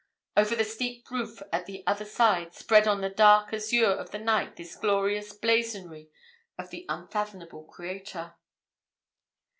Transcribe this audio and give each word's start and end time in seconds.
Over 0.35 0.55
the 0.55 0.63
steep 0.63 1.07
roof 1.11 1.43
at 1.53 1.67
the 1.67 1.83
other 1.85 2.05
side 2.05 2.55
spread 2.55 2.87
on 2.87 3.01
the 3.01 3.09
dark 3.11 3.53
azure 3.53 3.85
of 3.85 4.09
the 4.09 4.17
night 4.17 4.55
this 4.55 4.75
glorious 4.75 5.31
blazonry 5.31 6.09
of 6.57 6.71
the 6.71 6.87
unfathomable 6.89 7.65
Creator. 7.65 8.33